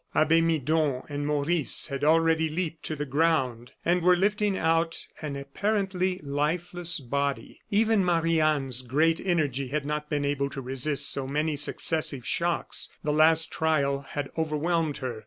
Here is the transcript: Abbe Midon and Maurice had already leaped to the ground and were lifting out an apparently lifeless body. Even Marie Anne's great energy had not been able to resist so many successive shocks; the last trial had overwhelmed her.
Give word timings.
Abbe 0.15 0.41
Midon 0.41 1.03
and 1.09 1.27
Maurice 1.27 1.85
had 1.89 2.03
already 2.03 2.49
leaped 2.49 2.81
to 2.85 2.95
the 2.95 3.05
ground 3.05 3.73
and 3.85 4.01
were 4.01 4.15
lifting 4.15 4.57
out 4.57 5.05
an 5.21 5.35
apparently 5.35 6.17
lifeless 6.23 6.99
body. 6.99 7.59
Even 7.69 8.03
Marie 8.03 8.41
Anne's 8.41 8.81
great 8.81 9.21
energy 9.23 9.67
had 9.67 9.85
not 9.85 10.09
been 10.09 10.25
able 10.25 10.49
to 10.49 10.59
resist 10.59 11.11
so 11.11 11.27
many 11.27 11.55
successive 11.55 12.25
shocks; 12.25 12.89
the 13.03 13.13
last 13.13 13.51
trial 13.51 14.01
had 14.01 14.31
overwhelmed 14.35 14.97
her. 14.97 15.19